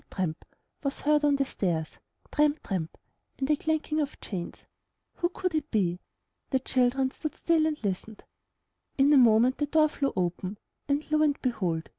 [0.09, 0.43] tramp!
[0.81, 1.99] was heard on the stairs,
[2.31, 2.63] tramp!
[2.63, 2.97] tramp!
[3.37, 4.65] and a clanking of chains!
[5.17, 5.99] Who could it be?
[6.49, 8.23] The children stood still and listened.
[8.97, 11.87] *Tn a moment the door flew open, and lo and behold